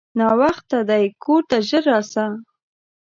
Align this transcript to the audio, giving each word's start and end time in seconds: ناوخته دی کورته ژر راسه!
ناوخته 0.19 0.77
دی 0.89 1.03
کورته 1.23 1.57
ژر 1.67 1.83
راسه! 1.91 2.25